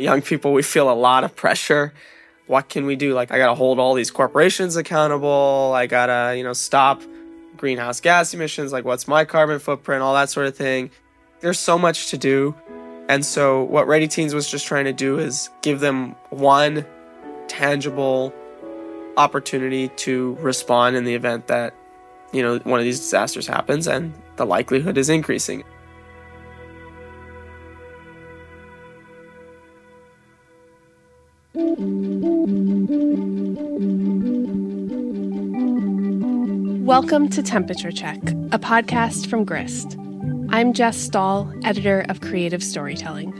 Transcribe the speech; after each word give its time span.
Young 0.00 0.22
people, 0.22 0.52
we 0.52 0.62
feel 0.62 0.90
a 0.90 0.94
lot 0.94 1.24
of 1.24 1.36
pressure. 1.36 1.92
What 2.46 2.68
can 2.68 2.86
we 2.86 2.96
do? 2.96 3.12
Like, 3.12 3.30
I 3.30 3.38
got 3.38 3.48
to 3.48 3.54
hold 3.54 3.78
all 3.78 3.94
these 3.94 4.10
corporations 4.10 4.76
accountable. 4.76 5.72
I 5.74 5.86
got 5.86 6.06
to, 6.06 6.36
you 6.36 6.42
know, 6.42 6.54
stop 6.54 7.02
greenhouse 7.56 8.00
gas 8.00 8.32
emissions. 8.32 8.72
Like, 8.72 8.84
what's 8.84 9.06
my 9.06 9.24
carbon 9.24 9.58
footprint? 9.58 10.02
All 10.02 10.14
that 10.14 10.30
sort 10.30 10.46
of 10.46 10.56
thing. 10.56 10.90
There's 11.40 11.58
so 11.58 11.78
much 11.78 12.10
to 12.10 12.18
do. 12.18 12.54
And 13.08 13.24
so, 13.24 13.64
what 13.64 13.86
Ready 13.86 14.08
Teens 14.08 14.34
was 14.34 14.50
just 14.50 14.66
trying 14.66 14.86
to 14.86 14.92
do 14.92 15.18
is 15.18 15.50
give 15.62 15.80
them 15.80 16.16
one 16.30 16.86
tangible 17.48 18.32
opportunity 19.16 19.88
to 19.88 20.36
respond 20.40 20.96
in 20.96 21.04
the 21.04 21.14
event 21.14 21.48
that, 21.48 21.74
you 22.32 22.42
know, 22.42 22.58
one 22.60 22.78
of 22.78 22.84
these 22.84 23.00
disasters 23.00 23.46
happens 23.46 23.86
and 23.86 24.14
the 24.36 24.46
likelihood 24.46 24.96
is 24.96 25.08
increasing. 25.08 25.64
Welcome 36.86 37.28
to 37.28 37.42
Temperature 37.42 37.92
Check, 37.92 38.16
a 38.50 38.58
podcast 38.58 39.28
from 39.28 39.44
Grist. 39.44 39.98
I'm 40.48 40.72
Jess 40.72 40.96
Stahl, 40.96 41.52
editor 41.62 42.06
of 42.08 42.22
Creative 42.22 42.62
Storytelling. 42.62 43.34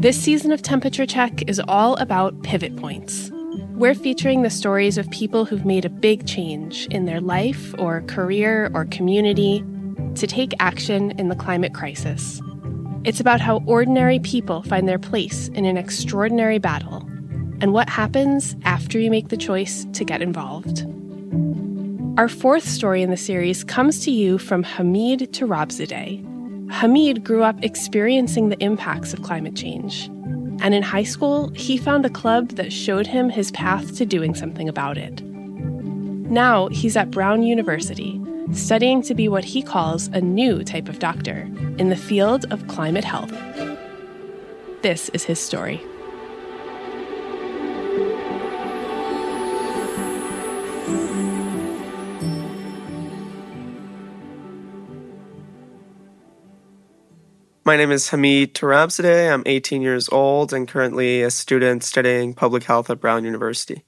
This 0.00 0.18
season 0.18 0.50
of 0.50 0.62
Temperature 0.62 1.04
Check 1.04 1.46
is 1.46 1.60
all 1.68 1.96
about 1.96 2.42
pivot 2.42 2.74
points. 2.76 3.30
We're 3.74 3.94
featuring 3.94 4.40
the 4.40 4.48
stories 4.48 4.96
of 4.96 5.10
people 5.10 5.44
who've 5.44 5.66
made 5.66 5.84
a 5.84 5.90
big 5.90 6.26
change 6.26 6.86
in 6.86 7.04
their 7.04 7.20
life 7.20 7.74
or 7.78 8.00
career 8.02 8.70
or 8.72 8.86
community 8.86 9.62
to 10.14 10.26
take 10.26 10.54
action 10.58 11.10
in 11.18 11.28
the 11.28 11.36
climate 11.36 11.74
crisis. 11.74 12.40
It's 13.04 13.20
about 13.20 13.42
how 13.42 13.62
ordinary 13.66 14.20
people 14.20 14.62
find 14.62 14.88
their 14.88 14.98
place 14.98 15.48
in 15.48 15.66
an 15.66 15.76
extraordinary 15.76 16.58
battle 16.58 17.06
and 17.60 17.72
what 17.72 17.88
happens 17.88 18.56
after 18.64 18.98
you 18.98 19.10
make 19.10 19.28
the 19.28 19.36
choice 19.36 19.86
to 19.92 20.04
get 20.04 20.22
involved. 20.22 20.86
Our 22.18 22.28
fourth 22.28 22.66
story 22.66 23.02
in 23.02 23.10
the 23.10 23.16
series 23.16 23.62
comes 23.62 24.02
to 24.04 24.10
you 24.10 24.38
from 24.38 24.62
Hamid 24.62 25.32
Torabzadeh. 25.32 26.70
Hamid 26.70 27.22
grew 27.24 27.42
up 27.42 27.62
experiencing 27.62 28.48
the 28.48 28.62
impacts 28.62 29.12
of 29.12 29.22
climate 29.22 29.54
change. 29.54 30.06
And 30.62 30.74
in 30.74 30.82
high 30.82 31.02
school, 31.02 31.50
he 31.50 31.76
found 31.76 32.06
a 32.06 32.10
club 32.10 32.50
that 32.52 32.72
showed 32.72 33.06
him 33.06 33.28
his 33.28 33.50
path 33.50 33.96
to 33.96 34.06
doing 34.06 34.34
something 34.34 34.68
about 34.68 34.96
it. 34.96 35.22
Now 35.22 36.68
he's 36.68 36.96
at 36.96 37.10
Brown 37.10 37.42
University, 37.42 38.20
studying 38.52 39.02
to 39.02 39.14
be 39.14 39.28
what 39.28 39.44
he 39.44 39.62
calls 39.62 40.08
a 40.08 40.20
new 40.20 40.64
type 40.64 40.88
of 40.88 40.98
doctor 40.98 41.48
in 41.78 41.90
the 41.90 41.96
field 41.96 42.46
of 42.50 42.66
climate 42.68 43.04
health. 43.04 43.32
This 44.82 45.10
is 45.10 45.24
his 45.24 45.38
story. 45.38 45.82
My 57.66 57.76
name 57.76 57.90
is 57.90 58.10
Hamid 58.10 58.54
Torabzadeh. 58.54 59.34
I'm 59.34 59.42
18 59.44 59.82
years 59.82 60.08
old 60.10 60.52
and 60.52 60.68
currently 60.68 61.22
a 61.22 61.32
student 61.32 61.82
studying 61.82 62.32
public 62.32 62.62
health 62.62 62.90
at 62.90 63.00
Brown 63.00 63.24
University. 63.24 63.82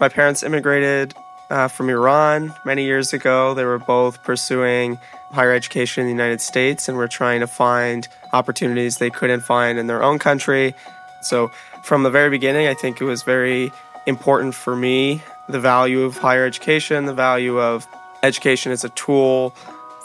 My 0.00 0.08
parents 0.08 0.42
immigrated 0.42 1.12
uh, 1.50 1.68
from 1.68 1.90
Iran 1.90 2.54
many 2.64 2.86
years 2.86 3.12
ago. 3.12 3.52
They 3.52 3.66
were 3.66 3.78
both 3.78 4.24
pursuing 4.24 4.96
higher 5.32 5.52
education 5.52 6.00
in 6.00 6.06
the 6.06 6.14
United 6.14 6.40
States 6.40 6.88
and 6.88 6.96
were 6.96 7.08
trying 7.08 7.40
to 7.40 7.46
find 7.46 8.08
opportunities 8.32 8.96
they 8.96 9.10
couldn't 9.10 9.42
find 9.42 9.78
in 9.78 9.86
their 9.86 10.02
own 10.02 10.18
country. 10.18 10.74
So, 11.20 11.50
from 11.82 12.04
the 12.04 12.10
very 12.10 12.30
beginning, 12.30 12.68
I 12.68 12.72
think 12.72 13.02
it 13.02 13.04
was 13.04 13.22
very 13.22 13.70
important 14.06 14.54
for 14.54 14.74
me 14.74 15.22
the 15.50 15.60
value 15.60 16.04
of 16.04 16.16
higher 16.16 16.46
education, 16.46 17.04
the 17.04 17.12
value 17.12 17.60
of 17.60 17.86
education 18.22 18.72
as 18.72 18.82
a 18.82 18.88
tool 18.90 19.54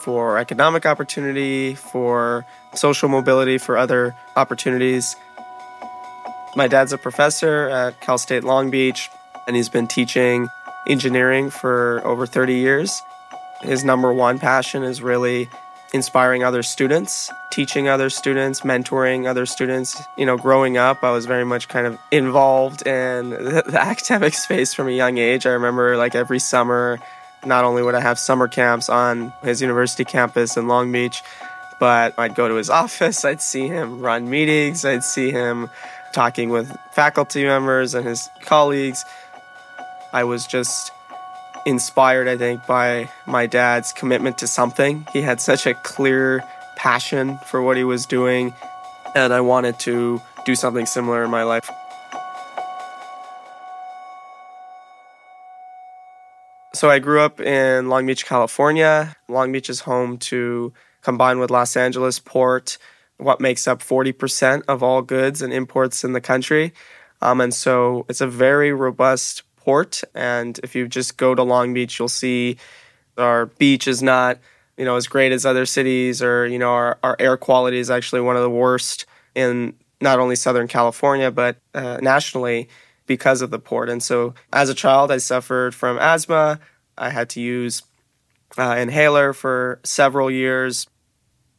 for 0.04 0.38
economic 0.38 0.86
opportunity, 0.86 1.76
for 1.76 2.46
social 2.76 3.08
mobility, 3.08 3.58
for 3.58 3.78
other 3.78 4.14
opportunities. 4.36 5.16
My 6.58 6.68
dad's 6.68 6.92
a 6.92 6.98
professor 6.98 7.70
at 7.70 8.02
Cal 8.02 8.18
State 8.18 8.44
Long 8.44 8.70
Beach, 8.70 9.10
and 9.48 9.56
he's 9.56 9.70
been 9.70 9.88
teaching 9.88 10.50
engineering 10.88 11.50
for 11.50 12.02
over 12.04 12.26
30 12.26 12.56
years. 12.56 13.02
His 13.62 13.86
number 13.86 14.14
one 14.14 14.40
passion 14.40 14.84
is 14.84 15.02
really 15.02 15.48
inspiring 15.94 16.44
other 16.44 16.64
students, 16.64 17.32
teaching 17.52 17.88
other 17.88 18.10
students, 18.10 18.62
mentoring 18.62 19.26
other 19.26 19.46
students. 19.46 19.96
You 20.18 20.26
know, 20.26 20.38
growing 20.38 20.76
up, 20.76 21.02
I 21.02 21.12
was 21.12 21.26
very 21.26 21.46
much 21.46 21.70
kind 21.70 21.88
of 21.88 21.98
involved 22.12 22.86
in 22.86 23.30
the, 23.30 23.80
academic 23.80 24.34
space 24.34 24.74
from 24.74 24.90
a 24.90 24.92
young 24.92 25.18
age. 25.18 25.46
I 25.46 25.52
remember 25.52 25.96
like 25.96 26.14
every 26.14 26.40
summer 26.40 27.00
not 27.46 27.66
only 27.66 27.84
would 27.84 27.96
I 27.96 28.02
have 28.02 28.20
summer 28.20 28.48
camps 28.48 28.90
on 28.90 29.34
his 29.44 29.62
university 29.62 30.06
campus 30.06 30.58
in 30.58 30.68
Long 30.68 30.92
Beach, 30.92 31.22
but 31.80 32.18
I'd 32.18 32.36
go 32.36 32.48
to 32.48 32.56
his 32.56 32.70
office, 32.84 33.26
I'd 33.26 33.42
see 33.42 33.68
him 33.68 34.00
run 34.00 34.30
meetings, 34.30 34.86
I'd 34.86 35.04
see 35.04 35.32
him 35.32 35.70
talking 36.14 36.50
with 36.50 36.76
faculty 36.92 37.44
members 37.44 37.96
and 37.96 38.06
his 38.06 38.30
colleagues. 38.42 39.04
I 40.14 40.24
was 40.24 40.46
just 40.46 40.92
inspired, 41.66 42.28
I 42.28 42.38
think, 42.38 42.66
by 42.68 43.10
my 43.26 43.48
dad's 43.48 43.92
commitment 43.94 44.38
to 44.40 44.48
something. 44.48 45.08
He 45.12 45.22
had 45.22 45.42
such 45.42 45.66
a 45.66 45.74
clear 45.74 46.44
passion 46.76 47.40
for 47.48 47.62
what 47.62 47.78
he 47.78 47.84
was 47.84 48.06
doing, 48.06 48.54
and 49.16 49.34
I 49.34 49.42
wanted 49.42 49.80
to 49.80 50.22
do 50.46 50.56
something 50.56 50.86
similar 50.86 51.24
in 51.24 51.32
my 51.32 51.44
life. 51.44 51.70
So 56.84 56.90
I 56.90 57.00
grew 57.00 57.22
up 57.22 57.40
in 57.40 57.88
Long 57.88 58.06
Beach, 58.06 58.26
California. 58.26 59.16
Long 59.30 59.54
Beach 59.54 59.70
is 59.70 59.80
home 59.80 60.18
to, 60.18 60.74
combined 61.02 61.40
with 61.40 61.50
Los 61.50 61.78
Angeles 61.78 62.20
port, 62.20 62.78
what 63.16 63.40
makes 63.40 63.70
up 63.70 63.80
40% 63.80 64.64
of 64.68 64.84
all 64.84 65.02
goods 65.02 65.42
and 65.42 65.54
imports 65.54 66.04
in 66.04 66.12
the 66.12 66.20
country. 66.20 66.74
Um, 67.22 67.40
and 67.40 67.54
so 67.54 68.06
it's 68.10 68.20
a 68.20 68.28
very 68.28 68.74
robust 68.74 69.44
port. 69.56 70.04
And 70.14 70.60
if 70.62 70.76
you 70.76 70.90
just 70.90 71.16
go 71.16 71.34
to 71.34 71.42
Long 71.42 71.74
Beach, 71.74 72.00
you'll 72.00 72.10
see 72.10 72.58
our 73.18 73.46
beach 73.46 73.88
is 73.88 74.04
not, 74.04 74.40
you 74.76 74.84
know, 74.84 74.98
as 74.98 75.08
great 75.08 75.32
as 75.32 75.46
other 75.46 75.66
cities, 75.66 76.22
or 76.22 76.46
you 76.46 76.60
know, 76.60 76.72
our, 76.72 77.00
our 77.02 77.16
air 77.18 77.38
quality 77.38 77.78
is 77.78 77.90
actually 77.90 78.20
one 78.20 78.36
of 78.36 78.42
the 78.42 78.50
worst 78.50 79.06
in 79.36 79.74
not 80.02 80.20
only 80.20 80.36
Southern 80.36 80.68
California 80.68 81.32
but 81.32 81.56
uh, 81.74 82.00
nationally 82.02 82.68
because 83.06 83.42
of 83.42 83.52
the 83.52 83.60
port. 83.60 83.90
And 83.90 84.02
so, 84.02 84.34
as 84.52 84.70
a 84.70 84.74
child, 84.74 85.12
I 85.12 85.18
suffered 85.18 85.76
from 85.76 85.98
asthma. 85.98 86.60
I 86.98 87.10
had 87.10 87.30
to 87.32 87.42
use 87.42 87.84
uh, 88.58 88.76
inhaler 88.78 89.34
for 89.34 89.80
several 89.84 90.30
years. 90.30 90.88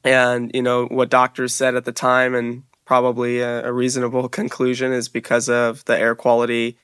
And, 0.03 0.51
you 0.55 0.63
know, 0.63 0.87
what 0.87 1.11
doctors 1.11 1.55
said 1.55 1.75
at 1.75 1.85
the 1.85 1.93
time, 1.93 2.35
and 2.35 2.65
probably 2.85 3.41
a, 3.41 3.67
a 3.67 3.73
reasonable 3.73 4.29
conclusion, 4.41 4.93
is 4.93 5.09
because 5.09 5.49
of 5.49 5.85
the 5.87 5.99
air 5.99 6.15
quality. 6.15 6.77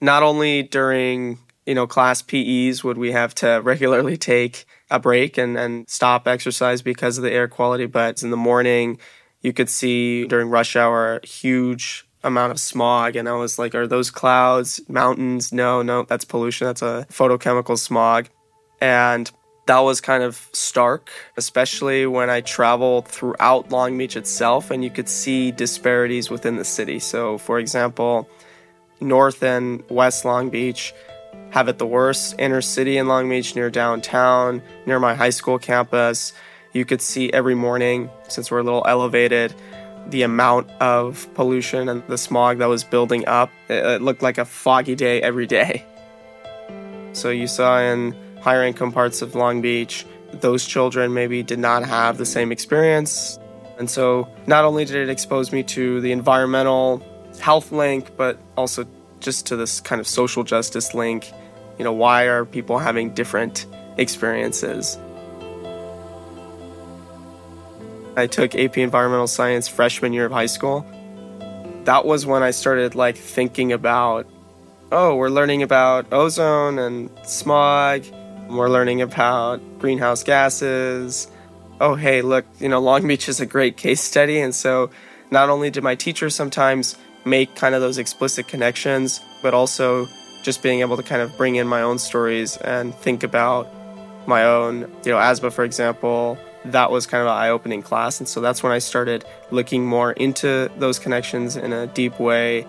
Not 0.00 0.22
only 0.22 0.62
during, 0.62 1.38
you 1.66 1.74
know, 1.74 1.86
class 1.86 2.22
PEs 2.22 2.84
would 2.84 2.98
we 2.98 3.12
have 3.12 3.34
to 3.36 3.60
regularly 3.62 4.16
take 4.16 4.64
a 4.90 4.98
break 4.98 5.38
and, 5.38 5.58
and 5.58 5.88
stop 5.88 6.26
exercise 6.26 6.82
because 6.82 7.18
of 7.18 7.24
the 7.24 7.32
air 7.32 7.48
quality, 7.48 7.86
but 7.86 8.22
in 8.22 8.30
the 8.30 8.36
morning, 8.36 8.98
you 9.40 9.52
could 9.52 9.68
see 9.68 10.26
during 10.26 10.50
rush 10.50 10.76
hour 10.76 11.20
huge 11.24 12.06
amount 12.22 12.52
of 12.52 12.60
smog 12.60 13.16
and 13.16 13.28
I 13.28 13.32
was 13.32 13.58
like 13.58 13.74
are 13.74 13.86
those 13.86 14.10
clouds 14.10 14.80
mountains? 14.88 15.52
No 15.52 15.82
no 15.82 16.04
that's 16.04 16.24
pollution 16.24 16.66
that's 16.66 16.82
a 16.82 17.06
photochemical 17.10 17.78
smog. 17.78 18.28
And 18.80 19.30
that 19.66 19.78
was 19.80 20.00
kind 20.00 20.22
of 20.22 20.48
stark 20.52 21.10
especially 21.36 22.06
when 22.06 22.30
I 22.30 22.40
traveled 22.40 23.08
throughout 23.08 23.70
Long 23.70 23.96
Beach 23.96 24.16
itself 24.16 24.70
and 24.70 24.84
you 24.84 24.90
could 24.90 25.08
see 25.08 25.50
disparities 25.50 26.30
within 26.30 26.56
the 26.56 26.64
city. 26.64 26.98
So 26.98 27.38
for 27.38 27.58
example 27.58 28.28
north 29.00 29.42
and 29.42 29.82
west 29.88 30.24
Long 30.24 30.50
Beach 30.50 30.92
have 31.50 31.68
it 31.68 31.78
the 31.78 31.86
worst. 31.86 32.34
Inner 32.38 32.60
city 32.60 32.96
in 32.96 33.08
Long 33.08 33.28
Beach 33.28 33.54
near 33.54 33.70
downtown 33.70 34.62
near 34.86 34.98
my 34.98 35.14
high 35.14 35.30
school 35.30 35.58
campus 35.58 36.32
you 36.72 36.84
could 36.84 37.02
see 37.02 37.32
every 37.32 37.54
morning 37.54 38.10
since 38.28 38.50
we're 38.50 38.60
a 38.60 38.62
little 38.62 38.84
elevated 38.86 39.54
the 40.10 40.22
amount 40.22 40.70
of 40.80 41.32
pollution 41.34 41.88
and 41.88 42.02
the 42.08 42.18
smog 42.18 42.58
that 42.58 42.66
was 42.66 42.84
building 42.84 43.26
up. 43.26 43.50
It, 43.68 44.02
looked 44.02 44.22
like 44.22 44.38
a 44.38 44.44
foggy 44.44 44.94
day 44.94 45.22
every 45.22 45.46
day. 45.46 45.84
So 47.12 47.30
you 47.30 47.46
saw 47.46 47.80
in 47.80 48.14
higher 48.40 48.64
income 48.64 48.92
parts 48.92 49.22
of 49.22 49.34
Long 49.34 49.60
Beach, 49.60 50.06
those 50.32 50.64
children 50.64 51.12
maybe 51.12 51.42
did 51.42 51.58
not 51.58 51.84
have 51.84 52.18
the 52.18 52.26
same 52.26 52.52
experience. 52.52 53.38
And 53.78 53.90
so 53.90 54.28
not 54.46 54.64
only 54.64 54.84
did 54.84 54.96
it 54.96 55.08
expose 55.08 55.52
me 55.52 55.62
to 55.64 56.00
the 56.00 56.12
environmental 56.12 57.02
health 57.40 57.72
link, 57.72 58.16
but 58.16 58.38
also 58.56 58.86
just 59.20 59.46
to 59.46 59.56
this 59.56 59.80
kind 59.80 60.00
of 60.00 60.06
social 60.06 60.44
justice 60.44 60.94
link. 60.94 61.32
You 61.78 61.84
know, 61.84 61.92
why 61.92 62.24
are 62.24 62.44
people 62.44 62.78
having 62.78 63.14
different 63.14 63.66
experiences? 63.96 64.98
I 68.16 68.26
took 68.26 68.54
AP 68.54 68.78
Environmental 68.78 69.26
Science 69.26 69.68
freshman 69.68 70.12
year 70.12 70.26
of 70.26 70.32
high 70.32 70.46
school. 70.46 70.84
That 71.84 72.04
was 72.04 72.26
when 72.26 72.42
I 72.42 72.50
started 72.50 72.94
like 72.94 73.16
thinking 73.16 73.72
about, 73.72 74.26
oh, 74.92 75.14
we're 75.16 75.30
learning 75.30 75.62
about 75.62 76.12
ozone 76.12 76.78
and 76.78 77.10
smog. 77.22 78.04
We're 78.48 78.68
learning 78.68 79.00
about 79.00 79.60
greenhouse 79.78 80.24
gases. 80.24 81.28
Oh, 81.80 81.94
hey, 81.94 82.20
look, 82.20 82.44
you 82.58 82.68
know, 82.68 82.80
Long 82.80 83.06
Beach 83.06 83.28
is 83.28 83.40
a 83.40 83.46
great 83.46 83.76
case 83.76 84.00
study. 84.00 84.40
And 84.40 84.54
so 84.54 84.90
not 85.30 85.48
only 85.48 85.70
did 85.70 85.84
my 85.84 85.94
teachers 85.94 86.34
sometimes 86.34 86.96
make 87.24 87.54
kind 87.54 87.74
of 87.74 87.80
those 87.80 87.96
explicit 87.96 88.48
connections, 88.48 89.20
but 89.40 89.54
also 89.54 90.08
just 90.42 90.62
being 90.62 90.80
able 90.80 90.96
to 90.96 91.02
kind 91.02 91.22
of 91.22 91.36
bring 91.36 91.56
in 91.56 91.66
my 91.66 91.82
own 91.82 91.98
stories 91.98 92.56
and 92.58 92.94
think 92.94 93.22
about 93.22 93.68
my 94.26 94.44
own, 94.44 94.80
you 95.04 95.12
know, 95.12 95.18
asthma, 95.18 95.50
for 95.50 95.64
example, 95.64 96.38
that 96.64 96.90
was 96.90 97.06
kind 97.06 97.22
of 97.22 97.26
an 97.26 97.34
eye 97.34 97.48
opening 97.48 97.82
class. 97.82 98.20
And 98.20 98.28
so 98.28 98.40
that's 98.40 98.62
when 98.62 98.72
I 98.72 98.78
started 98.78 99.24
looking 99.50 99.86
more 99.86 100.12
into 100.12 100.70
those 100.76 100.98
connections 100.98 101.56
in 101.56 101.72
a 101.72 101.86
deep 101.86 102.18
way. 102.20 102.66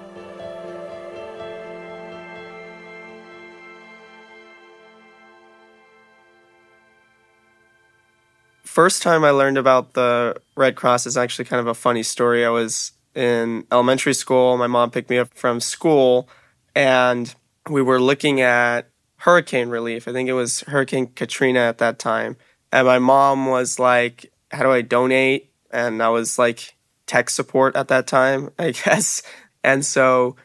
First 8.64 9.04
time 9.04 9.26
I 9.26 9.32
learned 9.32 9.58
about 9.58 9.94
the 9.96 10.42
Red 10.56 10.78
Cross 10.78 11.06
is 11.06 11.18
actually 11.18 11.46
kind 11.46 11.60
of 11.60 11.68
a 11.68 11.74
funny 11.74 12.04
story. 12.04 12.46
I 12.46 12.50
was 12.50 12.94
in 13.14 13.68
elementary 13.70 14.14
school. 14.14 14.56
My 14.56 14.68
mom 14.68 14.92
picked 14.92 15.10
me 15.10 15.18
up 15.18 15.34
from 15.34 15.60
school, 15.60 16.30
and 16.74 17.36
we 17.70 17.82
were 17.82 18.00
looking 18.00 18.40
at 18.40 18.90
hurricane 19.18 19.68
relief. 19.68 20.08
I 20.08 20.14
think 20.14 20.30
it 20.30 20.34
was 20.34 20.62
Hurricane 20.62 21.08
Katrina 21.08 21.60
at 21.60 21.80
that 21.80 22.00
time. 22.00 22.38
And 22.72 22.88
my 22.88 23.00
mom 23.00 23.48
was 23.48 23.80
like, 23.80 24.32
How 24.52 24.64
do 24.64 24.72
I 24.72 24.82
donate? 24.82 25.52
And 25.72 26.02
I 26.02 26.10
was 26.10 26.38
like, 26.38 26.76
tech 27.08 27.30
support 27.30 27.76
at 27.76 27.90
that 27.90 28.08
time, 28.08 28.52
I 28.60 28.72
guess. 28.72 29.22
And 29.64 29.86
so 29.86 30.36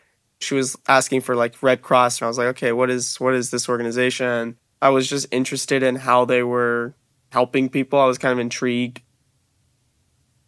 she 0.41 0.55
was 0.55 0.77
asking 0.89 1.23
for 1.23 1.37
like 1.37 1.63
Red 1.63 1.83
Cross. 1.83 2.21
And 2.21 2.27
I 2.27 2.29
was 2.29 2.39
like, 2.39 2.49
Okay, 2.49 2.73
what 2.73 2.91
is 2.91 3.21
what 3.21 3.35
is 3.35 3.51
this 3.51 3.69
organization? 3.69 4.57
I 4.83 4.91
was 4.91 5.09
just 5.09 5.27
interested 5.31 5.83
in 5.83 5.97
how 5.97 6.25
they 6.25 6.43
were 6.43 6.95
helping 7.31 7.69
people. 7.69 7.99
I 7.99 8.07
was 8.07 8.19
kind 8.19 8.33
of 8.33 8.39
intrigued. 8.39 9.01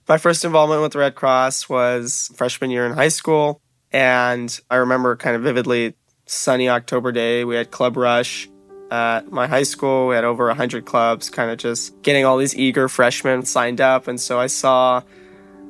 My 0.09 0.19
first 0.19 0.45
involvement 0.45 0.83
with 0.83 0.93
the 0.93 0.99
Red 0.99 1.15
Cross 1.15 1.69
was 1.69 2.31
freshman 2.35 2.71
year 2.71 2.87
in 2.87 2.93
high 2.93 3.09
school. 3.09 3.61
And 3.91 4.59
I 4.71 4.77
remember 4.77 5.17
kind 5.17 5.35
of 5.37 5.43
vividly 5.43 5.95
sunny 6.27 6.69
October 6.69 7.13
day. 7.13 7.45
We 7.45 7.57
had 7.57 7.71
Club 7.71 7.97
Rush 7.97 8.49
at 8.91 9.31
my 9.31 9.47
high 9.47 9.63
school. 9.63 10.09
We 10.09 10.15
had 10.15 10.25
over 10.25 10.47
100 10.47 10.85
clubs, 10.85 11.31
kind 11.31 11.51
of 11.51 11.59
just 11.59 12.01
getting 12.03 12.25
all 12.25 12.37
these 12.37 12.57
eager 12.57 12.89
freshmen 12.89 13.45
signed 13.45 13.81
up. 13.81 14.09
And 14.09 14.21
so 14.21 14.39
I 14.39 14.47
saw 14.47 15.03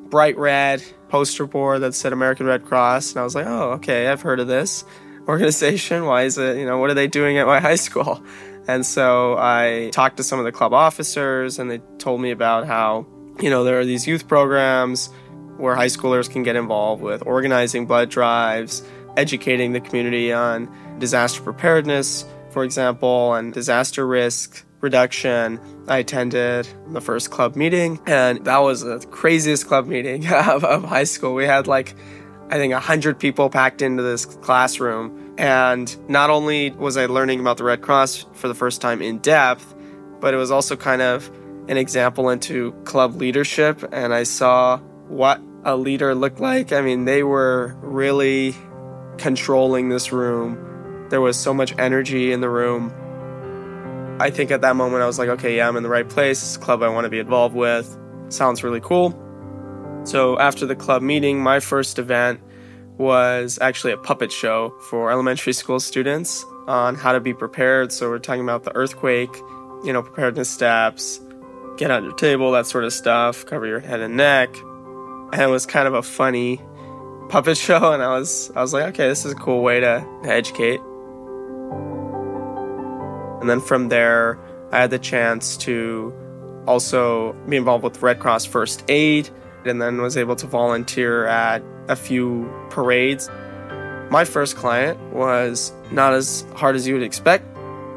bright 0.08 0.36
red 0.36 0.82
poster 1.08 1.46
board 1.46 1.82
that 1.82 1.94
said 1.94 2.12
American 2.12 2.46
Red 2.46 2.64
Cross. 2.64 3.12
And 3.12 3.20
I 3.20 3.24
was 3.24 3.34
like, 3.34 3.46
oh, 3.46 3.72
okay, 3.72 4.08
I've 4.08 4.22
heard 4.22 4.40
of 4.40 4.46
this 4.46 4.84
organization. 5.28 6.04
Why 6.04 6.22
is 6.22 6.38
it, 6.38 6.58
you 6.58 6.66
know, 6.66 6.78
what 6.78 6.90
are 6.90 6.94
they 6.94 7.06
doing 7.06 7.38
at 7.38 7.46
my 7.46 7.60
high 7.68 7.76
school? 7.76 8.22
And 8.66 8.84
so 8.84 9.36
I 9.38 9.90
talked 9.92 10.18
to 10.18 10.22
some 10.22 10.38
of 10.38 10.44
the 10.44 10.52
club 10.52 10.74
officers 10.74 11.58
and 11.58 11.70
they 11.70 11.80
told 11.98 12.20
me 12.20 12.30
about 12.30 12.66
how, 12.66 13.06
you 13.40 13.48
know, 13.48 13.64
there 13.64 13.78
are 13.78 13.84
these 13.84 14.06
youth 14.06 14.28
programs 14.28 15.08
where 15.56 15.74
high 15.74 15.86
schoolers 15.86 16.30
can 16.30 16.42
get 16.42 16.54
involved 16.54 17.02
with 17.02 17.22
organizing 17.26 17.86
blood 17.86 18.10
drives 18.10 18.82
educating 19.18 19.72
the 19.72 19.80
community 19.80 20.32
on 20.32 20.72
disaster 20.98 21.42
preparedness, 21.42 22.24
for 22.50 22.64
example, 22.64 23.34
and 23.34 23.52
disaster 23.52 24.06
risk 24.06 24.64
reduction. 24.80 25.60
I 25.88 25.98
attended 25.98 26.68
the 26.92 27.00
first 27.00 27.30
club 27.30 27.56
meeting, 27.56 28.00
and 28.06 28.44
that 28.44 28.58
was 28.58 28.82
the 28.82 28.98
craziest 29.10 29.66
club 29.66 29.86
meeting 29.86 30.26
of, 30.32 30.64
of 30.64 30.84
high 30.84 31.04
school. 31.04 31.34
We 31.34 31.44
had 31.44 31.66
like, 31.66 31.94
I 32.48 32.56
think, 32.56 32.72
100 32.72 33.18
people 33.18 33.50
packed 33.50 33.82
into 33.82 34.02
this 34.02 34.24
classroom. 34.24 35.34
And 35.38 35.94
not 36.08 36.30
only 36.30 36.70
was 36.70 36.96
I 36.96 37.06
learning 37.06 37.40
about 37.40 37.58
the 37.58 37.64
Red 37.64 37.80
Cross 37.80 38.26
for 38.34 38.48
the 38.48 38.54
first 38.54 38.80
time 38.80 39.00
in 39.02 39.18
depth, 39.18 39.74
but 40.20 40.34
it 40.34 40.36
was 40.36 40.50
also 40.50 40.76
kind 40.76 41.00
of 41.00 41.30
an 41.68 41.76
example 41.76 42.28
into 42.30 42.72
club 42.84 43.14
leadership. 43.16 43.84
And 43.92 44.12
I 44.12 44.24
saw 44.24 44.78
what 45.08 45.40
a 45.64 45.76
leader 45.76 46.14
looked 46.14 46.40
like. 46.40 46.72
I 46.72 46.80
mean, 46.80 47.04
they 47.04 47.22
were 47.22 47.76
really 47.82 48.54
controlling 49.16 49.88
this 49.88 50.12
room. 50.12 50.67
There 51.10 51.20
was 51.20 51.38
so 51.38 51.54
much 51.54 51.74
energy 51.78 52.32
in 52.32 52.40
the 52.40 52.50
room. 52.50 52.92
I 54.20 54.30
think 54.30 54.50
at 54.50 54.60
that 54.62 54.76
moment 54.76 55.02
I 55.02 55.06
was 55.06 55.18
like, 55.18 55.28
okay, 55.28 55.56
yeah, 55.56 55.68
I'm 55.68 55.76
in 55.76 55.82
the 55.82 55.88
right 55.88 56.08
place. 56.08 56.56
club 56.56 56.82
I 56.82 56.88
want 56.88 57.04
to 57.04 57.08
be 57.08 57.18
involved 57.18 57.54
with. 57.54 57.96
Sounds 58.28 58.62
really 58.62 58.80
cool. 58.80 59.14
So 60.04 60.38
after 60.38 60.66
the 60.66 60.76
club 60.76 61.02
meeting, 61.02 61.40
my 61.40 61.60
first 61.60 61.98
event 61.98 62.40
was 62.98 63.58
actually 63.60 63.92
a 63.92 63.96
puppet 63.96 64.32
show 64.32 64.74
for 64.90 65.10
elementary 65.10 65.52
school 65.52 65.80
students 65.80 66.44
on 66.66 66.94
how 66.94 67.12
to 67.12 67.20
be 67.20 67.32
prepared. 67.32 67.92
So 67.92 68.08
we're 68.10 68.18
talking 68.18 68.42
about 68.42 68.64
the 68.64 68.74
earthquake, 68.74 69.34
you 69.84 69.92
know, 69.92 70.02
preparedness 70.02 70.50
steps, 70.50 71.20
get 71.76 71.90
on 71.90 72.04
your 72.04 72.14
table, 72.14 72.52
that 72.52 72.66
sort 72.66 72.84
of 72.84 72.92
stuff, 72.92 73.46
cover 73.46 73.66
your 73.66 73.80
head 73.80 74.00
and 74.00 74.16
neck. 74.16 74.54
And 75.32 75.40
it 75.40 75.46
was 75.46 75.64
kind 75.64 75.86
of 75.86 75.94
a 75.94 76.02
funny 76.02 76.60
puppet 77.28 77.56
show, 77.56 77.92
and 77.92 78.02
I 78.02 78.18
was 78.18 78.50
I 78.54 78.60
was 78.60 78.72
like, 78.72 78.84
okay, 78.94 79.08
this 79.08 79.24
is 79.24 79.32
a 79.32 79.36
cool 79.36 79.62
way 79.62 79.80
to, 79.80 80.06
to 80.24 80.28
educate. 80.28 80.80
And 83.40 83.48
then 83.48 83.60
from 83.60 83.88
there, 83.88 84.38
I 84.72 84.80
had 84.80 84.90
the 84.90 84.98
chance 84.98 85.56
to 85.58 86.12
also 86.66 87.32
be 87.48 87.56
involved 87.56 87.84
with 87.84 88.02
Red 88.02 88.20
Cross 88.20 88.46
First 88.46 88.84
Aid, 88.88 89.30
and 89.64 89.80
then 89.80 90.00
was 90.00 90.16
able 90.16 90.36
to 90.36 90.46
volunteer 90.46 91.26
at 91.26 91.62
a 91.88 91.96
few 91.96 92.50
parades. 92.70 93.30
My 94.10 94.24
first 94.24 94.56
client 94.56 94.98
was 95.12 95.72
not 95.90 96.14
as 96.14 96.44
hard 96.54 96.76
as 96.76 96.86
you 96.86 96.94
would 96.94 97.02
expect. 97.02 97.44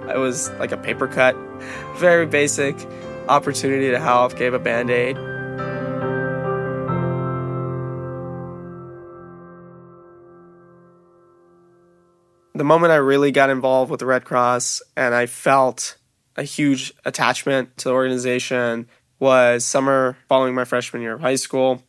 It 0.10 0.18
was 0.18 0.50
like 0.52 0.72
a 0.72 0.78
paper 0.78 1.08
cut, 1.08 1.36
very 1.98 2.26
basic 2.26 2.76
opportunity 3.30 3.92
to 3.92 4.00
help, 4.00 4.36
gave 4.36 4.54
a 4.54 4.60
band 4.60 4.90
aid. 4.90 5.18
The 12.62 12.66
moment 12.66 12.94
I 12.94 12.98
really 12.98 13.32
got 13.32 13.50
involved 13.50 13.90
with 13.90 14.02
the 14.02 14.06
Red 14.06 14.24
Cross 14.24 14.84
and 14.96 15.16
I 15.16 15.26
felt 15.26 15.98
a 16.36 16.44
huge 16.44 16.94
attachment 17.06 17.76
to 17.78 17.86
the 17.86 17.96
organization 17.96 18.88
was 19.18 19.66
summer 19.66 20.16
following 20.30 20.54
my 20.54 20.64
freshman 20.64 21.02
year 21.02 21.14
of 21.14 21.22
high 21.22 21.38
school. 21.38 21.82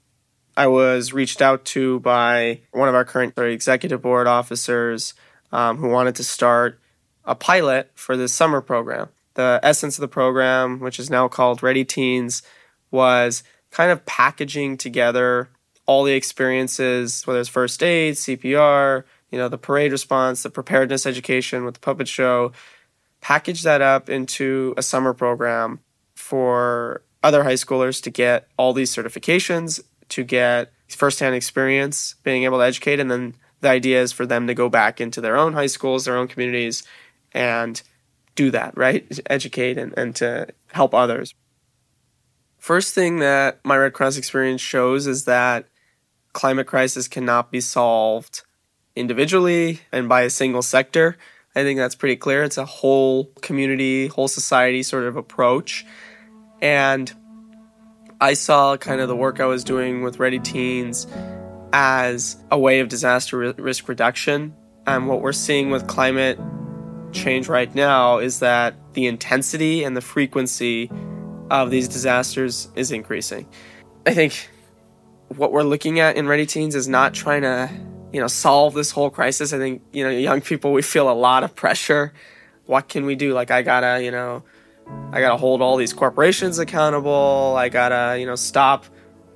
I 0.57 0.69
was 0.69 1.13
reached 1.13 1.43
out 1.43 1.67
to 1.67 2.01
by 2.01 2.63
one 2.71 2.89
of 2.89 2.95
our 2.95 3.05
current 3.05 3.37
executive 3.37 4.01
board 4.01 4.27
officers 4.27 5.13
um, 5.53 5.77
who 5.77 5.91
wanted 5.91 6.15
to 6.15 6.25
start 6.25 6.81
a 7.27 7.35
pilot 7.35 7.91
for 7.95 8.17
this 8.17 8.33
summer 8.33 8.63
program. 8.63 9.11
The 9.35 9.61
essence 9.63 9.99
of 9.99 10.01
the 10.01 10.09
program, 10.09 10.81
which 10.81 10.99
is 10.99 11.11
now 11.11 11.29
called 11.29 11.63
Ready 11.63 11.85
Teens, 11.85 12.43
was 12.91 13.43
kind 13.71 13.91
of 13.91 14.07
packaging 14.07 14.79
together 14.79 15.51
all 15.85 16.05
the 16.05 16.15
experiences, 16.15 17.27
whether 17.27 17.41
it's 17.41 17.51
first 17.51 17.83
aid, 17.83 18.15
CPR, 18.15 19.05
you 19.33 19.39
know, 19.39 19.49
the 19.49 19.59
parade 19.59 19.91
response, 19.91 20.43
the 20.43 20.51
preparedness 20.51 21.07
education 21.07 21.65
with 21.65 21.75
the 21.75 21.81
puppet 21.81 22.07
show, 22.07 22.53
package 23.21 23.63
that 23.63 23.81
up 23.81 24.11
into 24.11 24.75
a 24.77 24.83
summer 24.83 25.15
program 25.15 25.81
for 26.15 27.03
other 27.23 27.43
high 27.43 27.55
schoolers 27.55 28.03
to 28.03 28.11
get 28.11 28.47
all 28.59 28.73
these 28.73 28.95
certifications, 28.95 29.81
to 30.11 30.23
get 30.23 30.71
firsthand 30.89 31.35
experience 31.35 32.15
being 32.23 32.45
able 32.45 32.59
to 32.59 32.65
educate. 32.65 33.01
And 33.01 33.11
then 33.11 33.35
the 33.61 33.71
idea 33.71 34.03
is 34.03 34.13
for 34.13 34.27
them 34.27 34.47
to 34.47 34.55
go 34.55 34.69
back 34.69 35.01
into 35.01 35.21
their 35.21 35.37
own 35.37 35.55
high 35.55 35.67
schools, 35.67 36.05
their 36.05 36.17
own 36.17 36.29
communities, 36.29 36.83
and 37.33 37.81
do 38.35 38.51
that, 38.51 38.77
right? 38.77 39.07
Educate 39.27 39.79
and, 39.79 39.97
and 39.97 40.15
to 40.17 40.49
help 40.73 40.95
others. 40.95 41.35
First 42.59 42.95
thing 42.95 43.19
that 43.21 43.61
my 43.65 43.77
Red 43.77 43.95
Cross 43.95 44.19
experience 44.19 44.61
shows 44.61 45.07
is 45.07 45.25
that 45.25 45.69
climate 46.33 46.67
crisis 46.67 47.09
cannot 47.09 47.51
be 47.51 47.61
solved 47.61 48.43
individually 48.97 49.81
and 49.91 50.09
by 50.09 50.23
a 50.23 50.31
single 50.31 50.63
sector. 50.63 51.17
I 51.55 51.63
think 51.63 51.79
that's 51.79 51.95
pretty 51.95 52.17
clear. 52.17 52.43
It's 52.43 52.59
a 52.59 52.65
whole 52.65 53.27
community, 53.43 54.07
whole 54.07 54.29
society 54.29 54.83
sort 54.83 55.05
of 55.05 55.17
approach. 55.17 55.85
And 56.63 57.13
I 58.21 58.35
saw 58.35 58.77
kind 58.77 59.01
of 59.01 59.09
the 59.09 59.17
work 59.17 59.41
I 59.41 59.47
was 59.47 59.65
doing 59.65 60.03
with 60.03 60.19
Ready 60.19 60.39
Teens 60.39 61.07
as 61.73 62.37
a 62.51 62.59
way 62.59 62.81
of 62.81 62.89
disaster 62.89 63.53
risk 63.59 63.89
reduction. 63.89 64.55
And 64.87 65.09
what 65.09 65.21
we're 65.21 65.33
seeing 65.33 65.71
with 65.71 65.87
climate 65.87 66.39
change 67.13 67.49
right 67.49 67.73
now 67.75 68.19
is 68.19 68.41
that 68.41 68.75
the 68.95 69.07
intensity 69.07 69.85
and 69.85 69.97
the 69.97 70.01
frequency 70.01 70.91
of 71.51 71.71
these 71.71 71.89
disasters 71.89 72.69
is 72.75 72.91
increasing. 72.91 73.47
I 74.07 74.15
think 74.15 74.49
what 75.37 75.53
we're 75.53 75.63
looking 75.63 76.01
at 76.01 76.17
in 76.17 76.27
Ready 76.27 76.47
Teens 76.47 76.75
is 76.75 76.89
not 76.89 77.15
trying 77.15 77.43
to 77.43 77.71
you 78.13 78.21
know, 78.21 78.27
solve 78.27 78.75
this 78.75 78.91
whole 78.91 79.11
crisis. 79.11 79.53
I 79.53 79.59
think, 79.59 79.83
you 79.93 80.05
know, 80.05 80.11
young 80.11 80.41
people, 80.41 80.73
we 80.73 80.83
feel 80.83 81.11
a 81.11 81.15
lot 81.15 81.45
of 81.45 81.55
pressure. 81.55 82.13
What 82.67 82.89
can 82.89 83.07
we 83.07 83.15
do? 83.15 83.33
Like, 83.33 83.51
I 83.51 83.63
gotta, 83.63 84.03
you 84.03 84.11
know, 84.11 84.45
I 85.13 85.21
gotta 85.21 85.37
hold 85.37 85.63
all 85.63 85.77
these 85.77 85.93
corporations 85.93 86.59
accountable. 86.59 87.55
I 87.57 87.69
gotta, 87.69 88.19
you 88.19 88.27
know, 88.27 88.37
stop 88.37 88.85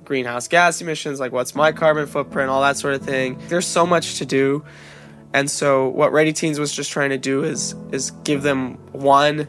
greenhouse 0.07 0.47
gas 0.47 0.79
emissions, 0.79 1.19
like 1.19 1.33
what's 1.33 1.53
my 1.53 1.71
carbon 1.73 2.07
footprint, 2.07 2.49
all 2.49 2.61
that 2.61 2.77
sort 2.77 2.93
of 2.93 3.01
thing. 3.01 3.37
There's 3.49 3.67
so 3.67 3.85
much 3.85 4.19
to 4.19 4.25
do. 4.25 4.63
And 5.33 5.51
so 5.51 5.89
what 5.89 6.13
Ready 6.13 6.31
Teens 6.31 6.59
was 6.59 6.71
just 6.71 6.91
trying 6.91 7.09
to 7.09 7.17
do 7.17 7.43
is 7.43 7.75
is 7.91 8.11
give 8.23 8.41
them 8.41 8.75
one 8.93 9.47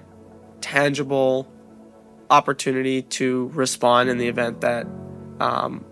tangible 0.60 1.50
opportunity 2.30 3.02
to 3.02 3.50
respond 3.54 4.10
in 4.10 4.18
the 4.18 4.26
event 4.26 4.60
that 4.62 4.86
um, 5.38 5.84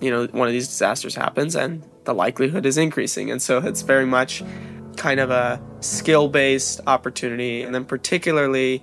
you 0.00 0.10
know 0.10 0.26
one 0.26 0.46
of 0.46 0.52
these 0.52 0.68
disasters 0.68 1.14
happens 1.14 1.56
and 1.56 1.82
the 2.04 2.14
likelihood 2.14 2.66
is 2.66 2.78
increasing. 2.78 3.30
And 3.30 3.40
so 3.40 3.58
it's 3.58 3.82
very 3.82 4.06
much 4.06 4.42
kind 4.96 5.20
of 5.20 5.30
a 5.30 5.60
skill 5.80 6.28
based 6.28 6.80
opportunity. 6.86 7.62
And 7.62 7.74
then 7.74 7.84
particularly 7.84 8.82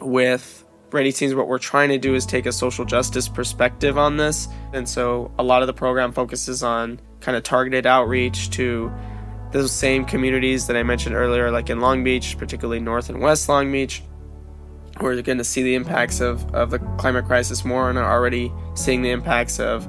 with 0.00 0.64
Ready 0.92 1.12
Teens, 1.12 1.34
what 1.34 1.46
we're 1.46 1.58
trying 1.58 1.90
to 1.90 1.98
do 1.98 2.14
is 2.14 2.26
take 2.26 2.46
a 2.46 2.52
social 2.52 2.84
justice 2.84 3.28
perspective 3.28 3.96
on 3.96 4.16
this. 4.16 4.48
And 4.72 4.88
so 4.88 5.30
a 5.38 5.42
lot 5.42 5.62
of 5.62 5.66
the 5.66 5.72
program 5.72 6.12
focuses 6.12 6.62
on 6.62 7.00
kind 7.20 7.36
of 7.36 7.42
targeted 7.42 7.86
outreach 7.86 8.50
to 8.50 8.92
those 9.52 9.72
same 9.72 10.04
communities 10.04 10.66
that 10.66 10.76
I 10.76 10.82
mentioned 10.82 11.14
earlier, 11.14 11.50
like 11.50 11.70
in 11.70 11.80
Long 11.80 12.04
Beach, 12.04 12.36
particularly 12.38 12.80
North 12.80 13.08
and 13.08 13.20
West 13.20 13.48
Long 13.48 13.70
Beach. 13.70 14.02
We're 15.00 15.20
going 15.22 15.38
to 15.38 15.44
see 15.44 15.62
the 15.62 15.74
impacts 15.74 16.20
of, 16.20 16.54
of 16.54 16.70
the 16.70 16.78
climate 16.98 17.24
crisis 17.24 17.64
more 17.64 17.88
and 17.88 17.98
are 17.98 18.10
already 18.10 18.52
seeing 18.74 19.02
the 19.02 19.10
impacts 19.10 19.58
of 19.58 19.88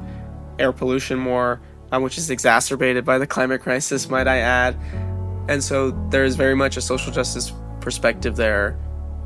air 0.58 0.72
pollution 0.72 1.20
more, 1.20 1.62
um, 1.92 2.04
which 2.04 2.18
is 2.18 2.30
exacerbated 2.30 3.06
by 3.06 3.18
the 3.18 3.28
climate 3.28 3.62
crisis, 3.62 4.10
might 4.10 4.28
I 4.28 4.38
add. 4.38 4.78
And 5.48 5.64
so 5.64 5.92
there's 6.10 6.36
very 6.36 6.56
much 6.56 6.78
a 6.78 6.82
social 6.82 7.12
justice 7.12 7.52
perspective 7.80 8.36
there. 8.36 8.78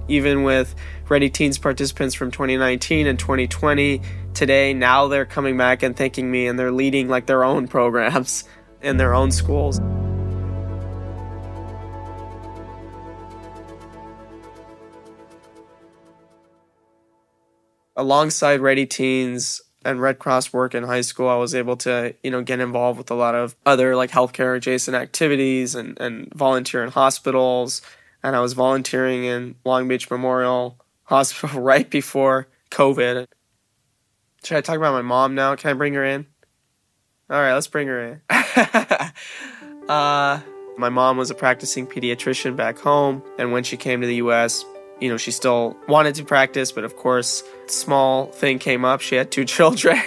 Even 0.08 0.44
with 0.44 0.76
Ready 1.10 1.30
Teens 1.30 1.58
participants 1.58 2.14
from 2.14 2.32
2019 2.32 3.08
and 3.08 3.18
2020, 3.18 4.02
today, 4.34 4.74
now 4.74 5.08
they're 5.08 5.26
coming 5.26 5.58
back 5.58 5.84
and 5.84 5.96
thanking 5.96 6.30
me 6.30 6.48
and 6.48 6.58
they're 6.58 6.72
leading 6.72 7.08
like 7.08 7.26
their 7.26 7.44
own 7.44 7.68
programs 7.68 8.44
in 8.82 8.98
their 8.98 9.14
own 9.14 9.32
schools. 9.32 9.80
alongside 17.96 18.60
Ready 18.60 18.86
Teens 18.86 19.62
and 19.86 20.02
Red 20.02 20.18
Cross 20.18 20.52
work 20.52 20.74
in 20.74 20.84
high 20.84 21.02
school, 21.02 21.30
I 21.30 21.36
was 21.36 21.54
able 21.54 21.78
to, 21.78 22.16
you 22.24 22.32
know, 22.32 22.42
get 22.42 22.60
involved 22.60 22.98
with 22.98 23.12
a 23.12 23.16
lot 23.16 23.36
of 23.36 23.56
other 23.66 23.96
like 23.96 24.10
healthcare 24.10 24.58
adjacent 24.58 24.96
activities 24.96 25.76
and, 25.76 25.98
and 26.02 26.34
volunteer 26.34 26.84
in 26.84 26.90
hospitals. 26.90 27.84
And 28.24 28.36
I 28.36 28.40
was 28.40 28.54
volunteering 28.54 29.26
in 29.26 29.56
Long 29.64 29.88
Beach 29.88 30.10
Memorial 30.10 30.78
Hospital 31.04 31.62
right 31.62 31.88
before 31.88 32.48
COVID. 32.72 33.28
Should 34.44 34.58
I 34.58 34.62
talk 34.62 34.78
about 34.78 34.94
my 34.94 35.04
mom 35.04 35.36
now? 35.36 35.56
Can 35.56 35.70
I 35.70 35.74
bring 35.74 35.94
her 35.94 36.04
in? 36.04 36.26
All 37.30 37.40
right, 37.40 37.54
let's 37.54 37.68
bring 37.68 37.88
her 37.88 38.02
in. 38.02 38.22
uh, 39.90 40.40
my 40.78 40.90
mom 40.90 41.18
was 41.18 41.30
a 41.30 41.36
practicing 41.36 41.88
pediatrician 41.88 42.56
back 42.56 42.78
home, 42.78 43.24
and 43.40 43.52
when 43.52 43.64
she 43.64 43.78
came 43.78 44.02
to 44.02 44.08
the 44.08 44.16
US, 44.16 44.66
you 45.00 45.10
know, 45.10 45.18
she 45.18 45.32
still 45.32 45.76
wanted 45.88 46.16
to 46.16 46.24
practice, 46.24 46.72
but 46.72 46.84
of 46.84 46.96
course, 46.96 47.44
small 47.68 48.28
thing 48.28 48.60
came 48.60 48.86
up. 48.86 49.02
She 49.02 49.16
had 49.16 49.32
two 49.32 49.46
children, 49.56 50.00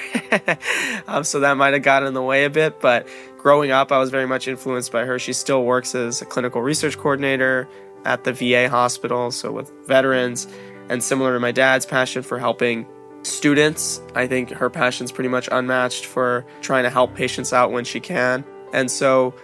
um, 1.07 1.25
so 1.25 1.41
that 1.41 1.57
might 1.57 1.75
have 1.75 1.83
got 1.83 2.03
in 2.03 2.15
the 2.15 2.23
way 2.23 2.45
a 2.45 2.51
bit. 2.51 2.81
But 2.81 3.07
growing 3.37 3.71
up, 3.71 3.93
I 3.93 3.99
was 3.99 4.11
very 4.11 4.27
much 4.27 4.49
influenced 4.49 4.93
by 4.93 5.05
her. 5.05 5.19
She 5.19 5.33
still 5.33 5.65
works 5.65 5.95
as 5.95 6.23
a 6.23 6.25
clinical 6.25 6.63
research 6.63 6.97
coordinator 6.97 7.69
at 8.05 8.25
the 8.25 8.33
VA 8.33 8.69
hospital, 8.69 9.31
so 9.31 9.53
with 9.53 9.71
veterans. 9.87 10.49
And 10.89 11.05
similar 11.05 11.35
to 11.35 11.41
my 11.41 11.53
dad's 11.53 11.85
passion 11.85 12.23
for 12.23 12.39
helping 12.39 12.87
students, 13.23 14.01
I 14.15 14.27
think 14.27 14.51
her 14.51 14.71
passion's 14.71 15.13
pretty 15.13 15.29
much 15.29 15.49
unmatched 15.53 16.07
for 16.07 16.47
trying 16.63 16.85
to 16.85 16.91
help 16.91 17.15
patients 17.15 17.53
out 17.53 17.73
when 17.73 17.85
she 17.85 18.01
can. 18.01 18.45
And 18.73 18.91
so 18.91 19.35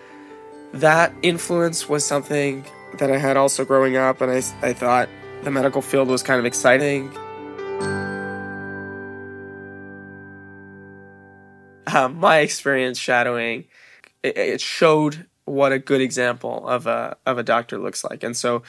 that 0.73 1.13
influence 1.23 1.89
was 1.89 2.05
something 2.05 2.65
that 2.99 3.11
I 3.11 3.19
had 3.19 3.37
also 3.37 3.65
growing 3.65 3.97
up, 3.97 4.21
and 4.21 4.31
I, 4.31 4.37
I 4.67 4.73
thought 4.73 5.09
the 5.45 5.51
medical 5.51 5.83
field 5.83 6.09
was 6.09 6.23
kind 6.23 6.41
of 6.41 6.47
exciting. 6.47 7.15
Um, 11.87 12.17
my 12.19 12.39
experience 12.39 12.99
shadowing, 12.99 13.67
it, 14.23 14.37
it 14.37 14.61
showed 14.61 15.27
what 15.45 15.73
a 15.73 15.79
good 15.79 16.01
example 16.01 16.67
of 16.67 16.87
a 16.87 17.17
of 17.27 17.37
a 17.39 17.43
doctor 17.43 17.79
looks 17.79 18.03
like. 18.03 18.23
And 18.23 18.37
so 18.37 18.63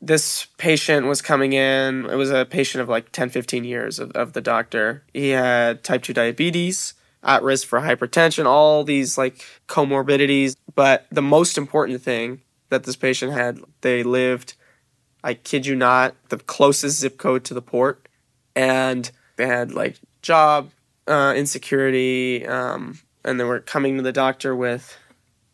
this 0.00 0.46
patient 0.58 1.06
was 1.06 1.22
coming 1.22 1.54
in. 1.54 2.04
It 2.04 2.16
was 2.16 2.30
a 2.30 2.44
patient 2.44 2.82
of 2.82 2.88
like 2.90 3.10
10, 3.10 3.30
15 3.30 3.64
years 3.64 3.98
of, 3.98 4.10
of 4.12 4.34
the 4.34 4.42
doctor. 4.42 5.02
He 5.14 5.30
had 5.30 5.82
type 5.82 6.02
2 6.02 6.12
diabetes, 6.12 6.92
at 7.22 7.42
risk 7.42 7.66
for 7.66 7.80
hypertension, 7.80 8.44
all 8.44 8.84
these 8.84 9.16
like 9.16 9.42
comorbidities. 9.66 10.56
But 10.74 11.06
the 11.10 11.22
most 11.22 11.56
important 11.56 12.02
thing 12.02 12.42
that 12.68 12.84
this 12.84 12.96
patient 12.96 13.32
had, 13.32 13.60
they 13.80 14.02
lived 14.02 14.54
I 15.24 15.34
kid 15.34 15.64
you 15.64 15.74
not, 15.74 16.14
the 16.28 16.36
closest 16.36 17.00
zip 17.00 17.16
code 17.16 17.44
to 17.46 17.54
the 17.54 17.62
port. 17.62 18.06
And 18.54 19.10
they 19.36 19.46
had 19.46 19.72
like 19.72 19.98
job 20.22 20.70
uh, 21.08 21.32
insecurity, 21.34 22.46
um, 22.46 22.98
and 23.24 23.40
they 23.40 23.44
were 23.44 23.60
coming 23.60 23.96
to 23.96 24.02
the 24.02 24.12
doctor 24.12 24.54
with, 24.54 24.96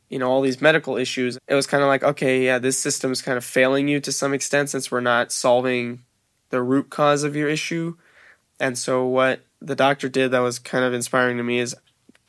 you 0.09 0.19
know, 0.19 0.29
all 0.29 0.43
these 0.43 0.61
medical 0.61 0.97
issues. 0.97 1.39
It 1.49 1.55
was 1.55 1.69
kind 1.69 1.83
of 1.83 1.89
like, 1.89 2.03
okay, 2.03 2.45
yeah, 2.45 2.59
this 2.59 2.79
system 2.79 3.12
is 3.12 3.23
kind 3.23 3.39
of 3.39 3.45
failing 3.45 3.89
you 3.89 4.00
to 4.00 4.12
some 4.12 4.35
extent 4.35 4.71
since 4.71 4.91
we're 4.91 5.00
not 5.00 5.33
solving 5.33 6.00
the 6.50 6.62
root 6.62 6.91
cause 6.91 7.23
of 7.23 7.37
your 7.37 7.49
issue. 7.49 7.97
And 8.59 8.77
so, 8.77 9.07
what 9.07 9.41
the 9.62 9.77
doctor 9.77 10.09
did 10.09 10.33
that 10.33 10.41
was 10.41 10.59
kind 10.59 10.85
of 10.85 10.93
inspiring 10.93 11.37
to 11.37 11.45
me 11.45 11.61
is 11.61 11.77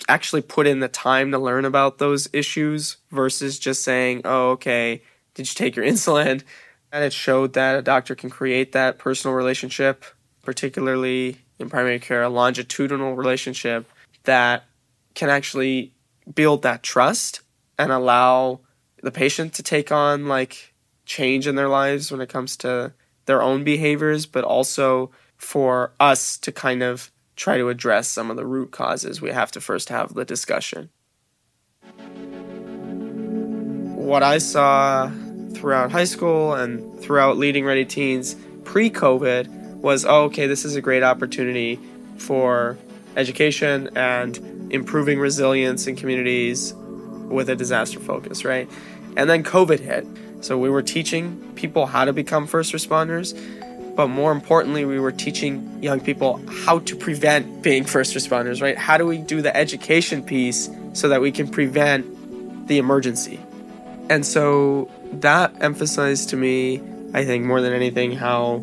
actually 0.07 0.41
put 0.41 0.67
in 0.67 0.79
the 0.79 0.87
time 0.87 1.31
to 1.31 1.39
learn 1.39 1.65
about 1.65 1.97
those 1.97 2.27
issues 2.33 2.97
versus 3.11 3.59
just 3.59 3.83
saying, 3.83 4.21
oh, 4.25 4.51
okay, 4.51 5.01
did 5.33 5.49
you 5.49 5.55
take 5.55 5.75
your 5.75 5.85
insulin? 5.91 6.43
And 6.91 7.03
it 7.03 7.13
showed 7.13 7.53
that 7.53 7.77
a 7.77 7.81
doctor 7.81 8.15
can 8.15 8.29
create 8.29 8.73
that 8.73 8.97
personal 8.97 9.35
relationship, 9.35 10.03
particularly 10.43 11.37
in 11.57 11.69
primary 11.69 11.99
care, 11.99 12.23
a 12.23 12.29
longitudinal 12.29 13.15
relationship 13.15 13.85
that 14.23 14.65
can 15.13 15.29
actually 15.29 15.93
build 16.33 16.63
that 16.63 16.83
trust 16.83 17.41
and 17.79 17.91
allow 17.91 18.59
the 19.01 19.11
patient 19.11 19.53
to 19.53 19.63
take 19.63 19.91
on 19.91 20.27
like 20.27 20.73
change 21.05 21.47
in 21.47 21.55
their 21.55 21.69
lives 21.69 22.11
when 22.11 22.21
it 22.21 22.29
comes 22.29 22.57
to 22.57 22.93
their 23.25 23.41
own 23.41 23.63
behaviors, 23.63 24.25
but 24.25 24.43
also 24.43 25.11
for 25.37 25.93
us 25.99 26.37
to 26.37 26.51
kind 26.51 26.83
of 26.83 27.11
try 27.35 27.57
to 27.57 27.69
address 27.69 28.07
some 28.07 28.29
of 28.29 28.37
the 28.37 28.45
root 28.45 28.71
causes. 28.71 29.21
We 29.21 29.31
have 29.31 29.51
to 29.53 29.61
first 29.61 29.89
have 29.89 30.13
the 30.13 30.25
discussion. 30.25 30.89
What 33.95 34.23
I 34.23 34.37
saw 34.39 35.11
throughout 35.61 35.91
high 35.91 36.05
school 36.05 36.55
and 36.55 36.99
throughout 36.99 37.37
leading 37.37 37.63
Ready 37.63 37.85
Teens 37.85 38.35
pre 38.65 38.89
COVID 38.89 39.47
was 39.77 40.05
oh, 40.05 40.23
okay, 40.23 40.47
this 40.47 40.65
is 40.65 40.75
a 40.75 40.81
great 40.81 41.03
opportunity 41.03 41.79
for 42.17 42.77
education 43.15 43.89
and 43.95 44.71
improving 44.73 45.19
resilience 45.19 45.85
in 45.85 45.95
communities 45.95 46.73
with 47.29 47.47
a 47.47 47.55
disaster 47.55 47.99
focus, 47.99 48.43
right? 48.43 48.67
And 49.15 49.29
then 49.29 49.43
COVID 49.43 49.79
hit. 49.79 50.07
So 50.43 50.57
we 50.57 50.69
were 50.69 50.81
teaching 50.81 51.53
people 51.53 51.85
how 51.85 52.05
to 52.05 52.13
become 52.13 52.47
first 52.47 52.73
responders, 52.73 53.37
but 53.95 54.07
more 54.07 54.31
importantly, 54.31 54.85
we 54.85 54.99
were 54.99 55.11
teaching 55.11 55.83
young 55.83 55.99
people 55.99 56.41
how 56.65 56.79
to 56.79 56.95
prevent 56.95 57.61
being 57.61 57.85
first 57.85 58.15
responders, 58.15 58.63
right? 58.63 58.77
How 58.77 58.97
do 58.97 59.05
we 59.05 59.19
do 59.19 59.43
the 59.43 59.55
education 59.55 60.23
piece 60.23 60.71
so 60.93 61.09
that 61.09 61.21
we 61.21 61.31
can 61.31 61.47
prevent 61.47 62.67
the 62.67 62.79
emergency? 62.79 63.39
And 64.09 64.25
so 64.25 64.89
that 65.13 65.53
emphasized 65.61 66.29
to 66.29 66.37
me, 66.37 66.81
I 67.13 67.25
think, 67.25 67.45
more 67.45 67.61
than 67.61 67.73
anything, 67.73 68.13
how, 68.13 68.55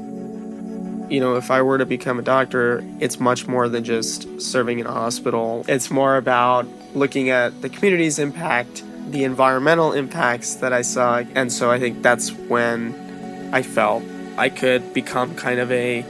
you 1.09 1.21
know, 1.21 1.37
if 1.37 1.51
I 1.51 1.63
were 1.63 1.79
to 1.79 1.87
become 1.87 2.19
a 2.19 2.23
doctor, 2.23 2.83
it's 3.01 3.21
much 3.21 3.47
more 3.47 3.69
than 3.69 3.85
just 3.85 4.41
serving 4.41 4.79
in 4.79 4.87
a 4.87 4.93
hospital. 4.93 5.65
It's 5.69 5.91
more 5.91 6.17
about 6.17 6.67
looking 6.95 7.31
at 7.31 7.61
the 7.63 7.69
community's 7.69 8.19
impact, 8.19 8.83
the 9.11 9.25
environmental 9.25 9.93
impacts 9.93 10.57
that 10.57 10.73
I 10.73 10.83
saw. 10.83 11.19
And 11.35 11.53
so 11.53 11.71
I 11.71 11.79
think 11.79 12.03
that's 12.03 12.33
when 12.33 13.51
I 13.53 13.63
felt 13.63 14.03
I 14.37 14.49
could 14.49 14.95
become 14.95 15.35
kind 15.35 15.61
of 15.61 15.71
a 15.73 16.03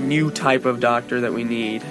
new 0.00 0.30
type 0.30 0.64
of 0.64 0.80
doctor 0.80 1.20
that 1.20 1.32
we 1.32 1.44
need. 1.44 1.82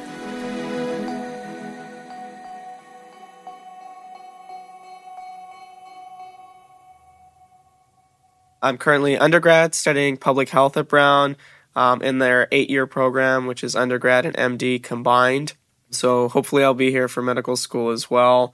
I'm 8.62 8.78
currently 8.78 9.18
undergrad 9.18 9.74
studying 9.74 10.18
public 10.18 10.50
health 10.50 10.78
at 10.78 10.88
Brown 10.88 11.36
um, 11.76 12.02
in 12.02 12.20
their 12.20 12.48
eight 12.52 12.70
year 12.70 12.86
program, 12.86 13.48
which 13.48 13.64
is 13.64 13.76
undergrad 13.76 14.26
and 14.26 14.36
MD 14.36 14.82
combined. 14.82 15.54
So 15.90 16.30
hopefully, 16.30 16.64
I'll 16.64 16.74
be 16.74 16.92
here 16.92 17.08
for 17.08 17.22
medical 17.22 17.56
school 17.56 17.90
as 17.92 18.10
well. 18.10 18.54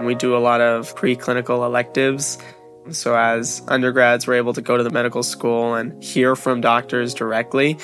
We 0.00 0.14
do 0.14 0.34
a 0.34 0.38
lot 0.38 0.62
of 0.62 0.94
preclinical 0.94 1.66
electives 1.66 2.38
So, 2.90 3.14
as 3.14 3.62
undergrads, 3.68 4.26
we're 4.26 4.34
able 4.34 4.54
to 4.54 4.62
go 4.62 4.76
to 4.76 4.82
the 4.82 4.90
medical 4.90 5.22
school 5.22 5.74
and 5.74 6.02
hear 6.02 6.34
from 6.34 6.60
doctors 6.60 7.14
directly. 7.14 7.78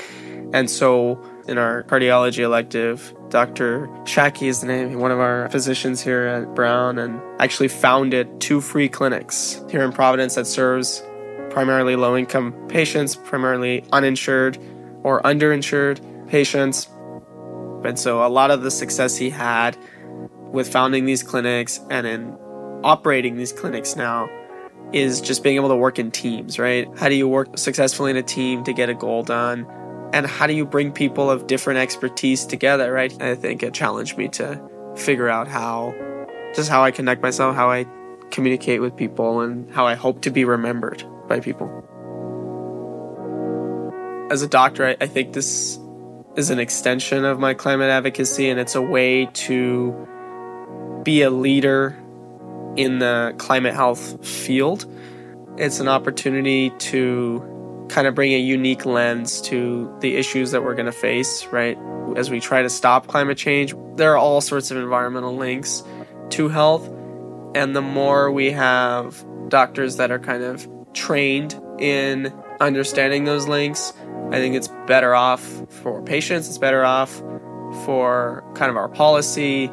And 0.52 0.70
so, 0.70 1.20
in 1.48 1.58
our 1.58 1.82
cardiology 1.84 2.38
elective, 2.38 3.14
Dr. 3.30 3.88
Shaki 4.04 4.46
is 4.46 4.60
the 4.60 4.68
name, 4.68 4.98
one 4.98 5.10
of 5.10 5.18
our 5.18 5.48
physicians 5.50 6.00
here 6.00 6.26
at 6.26 6.54
Brown, 6.54 6.98
and 6.98 7.20
actually 7.40 7.68
founded 7.68 8.40
two 8.40 8.60
free 8.60 8.88
clinics 8.88 9.62
here 9.70 9.82
in 9.82 9.92
Providence 9.92 10.36
that 10.36 10.46
serves 10.46 11.02
primarily 11.50 11.96
low 11.96 12.16
income 12.16 12.52
patients, 12.68 13.16
primarily 13.16 13.84
uninsured 13.92 14.58
or 15.02 15.20
underinsured 15.22 16.00
patients. 16.28 16.88
And 17.84 17.98
so, 17.98 18.24
a 18.24 18.28
lot 18.28 18.50
of 18.50 18.62
the 18.62 18.70
success 18.70 19.16
he 19.16 19.30
had 19.30 19.76
with 20.52 20.70
founding 20.72 21.04
these 21.04 21.22
clinics 21.22 21.80
and 21.90 22.06
in 22.06 22.36
operating 22.84 23.36
these 23.36 23.52
clinics 23.52 23.96
now 23.96 24.28
is 24.92 25.20
just 25.20 25.42
being 25.42 25.56
able 25.56 25.68
to 25.68 25.76
work 25.76 25.98
in 25.98 26.10
teams, 26.10 26.58
right? 26.58 26.88
How 26.96 27.08
do 27.08 27.14
you 27.16 27.28
work 27.28 27.58
successfully 27.58 28.10
in 28.10 28.16
a 28.16 28.22
team 28.22 28.62
to 28.64 28.72
get 28.72 28.88
a 28.88 28.94
goal 28.94 29.24
done? 29.24 29.66
And 30.12 30.26
how 30.26 30.46
do 30.46 30.54
you 30.54 30.64
bring 30.64 30.92
people 30.92 31.30
of 31.30 31.46
different 31.46 31.78
expertise 31.78 32.46
together, 32.46 32.92
right? 32.92 33.12
I 33.20 33.34
think 33.34 33.62
it 33.62 33.74
challenged 33.74 34.16
me 34.16 34.28
to 34.28 34.60
figure 34.96 35.28
out 35.28 35.48
how, 35.48 35.94
just 36.54 36.70
how 36.70 36.82
I 36.82 36.90
connect 36.90 37.22
myself, 37.22 37.54
how 37.54 37.70
I 37.70 37.86
communicate 38.30 38.80
with 38.80 38.96
people, 38.96 39.40
and 39.40 39.70
how 39.72 39.86
I 39.86 39.94
hope 39.94 40.22
to 40.22 40.30
be 40.30 40.44
remembered 40.44 41.04
by 41.28 41.40
people. 41.40 41.68
As 44.30 44.42
a 44.42 44.48
doctor, 44.48 44.86
I, 44.86 44.96
I 45.00 45.06
think 45.06 45.32
this 45.32 45.78
is 46.36 46.50
an 46.50 46.58
extension 46.58 47.24
of 47.24 47.38
my 47.38 47.54
climate 47.54 47.90
advocacy, 47.90 48.48
and 48.48 48.58
it's 48.58 48.74
a 48.74 48.82
way 48.82 49.26
to 49.26 50.08
be 51.02 51.22
a 51.22 51.30
leader 51.30 51.96
in 52.76 52.98
the 52.98 53.34
climate 53.38 53.74
health 53.74 54.26
field. 54.26 54.86
It's 55.56 55.80
an 55.80 55.88
opportunity 55.88 56.70
to 56.70 57.55
kind 57.88 58.06
of 58.06 58.14
bring 58.14 58.32
a 58.32 58.38
unique 58.38 58.84
lens 58.84 59.40
to 59.42 59.94
the 60.00 60.16
issues 60.16 60.50
that 60.50 60.62
we're 60.62 60.74
going 60.74 60.86
to 60.86 60.92
face, 60.92 61.46
right? 61.46 61.78
As 62.16 62.30
we 62.30 62.40
try 62.40 62.62
to 62.62 62.70
stop 62.70 63.06
climate 63.06 63.38
change, 63.38 63.74
there 63.96 64.12
are 64.12 64.16
all 64.16 64.40
sorts 64.40 64.70
of 64.70 64.76
environmental 64.76 65.36
links 65.36 65.82
to 66.30 66.48
health. 66.48 66.88
And 67.54 67.74
the 67.74 67.82
more 67.82 68.30
we 68.30 68.50
have 68.50 69.24
doctors 69.48 69.96
that 69.96 70.10
are 70.10 70.18
kind 70.18 70.42
of 70.42 70.68
trained 70.92 71.60
in 71.78 72.32
understanding 72.60 73.24
those 73.24 73.46
links, 73.46 73.92
I 74.30 74.38
think 74.38 74.54
it's 74.54 74.68
better 74.86 75.14
off 75.14 75.42
for 75.68 76.02
patients, 76.02 76.48
it's 76.48 76.58
better 76.58 76.84
off 76.84 77.22
for 77.84 78.44
kind 78.54 78.70
of 78.70 78.76
our 78.76 78.88
policy 78.88 79.70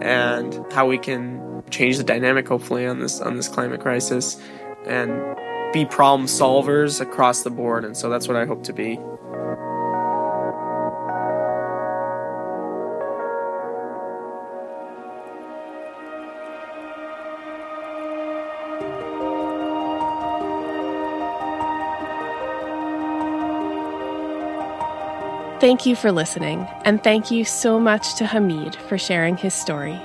and 0.00 0.64
how 0.72 0.86
we 0.86 0.98
can 0.98 1.62
change 1.70 1.96
the 1.96 2.04
dynamic 2.04 2.46
hopefully 2.46 2.86
on 2.86 3.00
this 3.00 3.20
on 3.20 3.36
this 3.36 3.48
climate 3.48 3.80
crisis 3.80 4.40
and 4.86 5.36
be 5.76 5.84
problem 5.84 6.26
solvers 6.26 7.02
across 7.02 7.42
the 7.42 7.50
board 7.50 7.84
and 7.84 7.94
so 7.94 8.08
that's 8.08 8.26
what 8.26 8.34
I 8.34 8.46
hope 8.46 8.62
to 8.64 8.72
be. 8.72 8.98
Thank 25.58 25.84
you 25.84 25.96
for 25.96 26.12
listening, 26.12 26.66
and 26.84 27.02
thank 27.02 27.30
you 27.30 27.44
so 27.44 27.80
much 27.80 28.14
to 28.16 28.26
Hamid 28.26 28.76
for 28.88 28.96
sharing 28.96 29.36
his 29.36 29.52
story. 29.52 30.00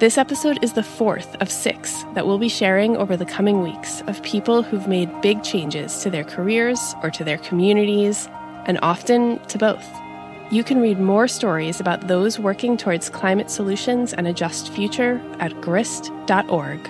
This 0.00 0.16
episode 0.16 0.64
is 0.64 0.72
the 0.72 0.82
fourth 0.82 1.36
of 1.42 1.50
six 1.50 2.06
that 2.14 2.26
we'll 2.26 2.38
be 2.38 2.48
sharing 2.48 2.96
over 2.96 3.18
the 3.18 3.26
coming 3.26 3.60
weeks 3.60 4.00
of 4.06 4.22
people 4.22 4.62
who've 4.62 4.88
made 4.88 5.20
big 5.20 5.42
changes 5.42 5.98
to 5.98 6.08
their 6.08 6.24
careers 6.24 6.94
or 7.02 7.10
to 7.10 7.22
their 7.22 7.36
communities, 7.36 8.26
and 8.64 8.78
often 8.80 9.38
to 9.48 9.58
both. 9.58 9.86
You 10.50 10.64
can 10.64 10.80
read 10.80 10.98
more 10.98 11.28
stories 11.28 11.80
about 11.80 12.08
those 12.08 12.38
working 12.38 12.78
towards 12.78 13.10
climate 13.10 13.50
solutions 13.50 14.14
and 14.14 14.26
a 14.26 14.32
just 14.32 14.72
future 14.72 15.20
at 15.38 15.52
grist.org. 15.60 16.82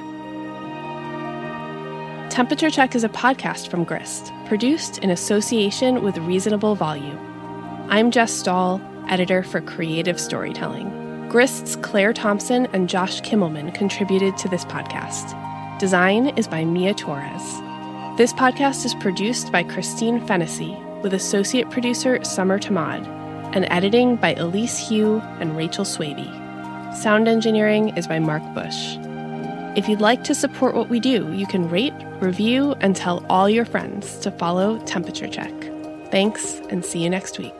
Temperature 2.31 2.71
Check 2.71 2.95
is 2.95 3.03
a 3.03 3.09
podcast 3.09 3.67
from 3.73 3.83
Grist, 3.83 4.33
produced 4.47 4.99
in 4.99 5.11
association 5.11 6.05
with 6.05 6.17
Reasonable 6.19 6.77
Volume. 6.77 7.19
I'm 7.91 8.13
Jess 8.13 8.33
Stahl, 8.33 8.81
editor 9.09 9.43
for 9.43 9.61
Creative 9.61 10.21
Storytelling. 10.21 11.10
Grist's 11.31 11.77
Claire 11.77 12.13
Thompson 12.13 12.67
and 12.73 12.89
Josh 12.89 13.21
Kimmelman 13.21 13.73
contributed 13.73 14.37
to 14.37 14.49
this 14.49 14.65
podcast. 14.65 15.39
Design 15.79 16.37
is 16.37 16.49
by 16.49 16.65
Mia 16.65 16.93
Torres. 16.93 17.61
This 18.19 18.33
podcast 18.33 18.85
is 18.85 18.97
produced 18.97 19.53
by 19.53 19.63
Christine 19.63 20.27
Fennessy, 20.27 20.77
with 21.05 21.15
associate 21.15 21.71
producer 21.71 22.23
Summer 22.25 22.59
Tamad, 22.59 23.07
and 23.55 23.65
editing 23.71 24.17
by 24.17 24.35
Elise 24.35 24.89
Hu 24.89 25.21
and 25.39 25.57
Rachel 25.57 25.85
Swaby. 25.85 26.27
Sound 26.97 27.29
engineering 27.29 27.97
is 27.97 28.09
by 28.09 28.19
Mark 28.19 28.43
Bush. 28.53 28.97
If 29.79 29.89
you'd 29.89 30.01
like 30.01 30.25
to 30.25 30.35
support 30.35 30.75
what 30.75 30.89
we 30.89 30.99
do, 30.99 31.33
you 31.33 31.47
can 31.47 31.71
rate, 31.71 31.95
review, 32.19 32.73
and 32.81 32.97
tell 32.97 33.25
all 33.31 33.49
your 33.49 33.65
friends 33.65 34.19
to 34.19 34.33
follow 34.33 34.81
Temperature 34.81 35.29
Check. 35.29 35.55
Thanks, 36.11 36.55
and 36.71 36.85
see 36.85 37.05
you 37.05 37.09
next 37.09 37.39
week. 37.39 37.55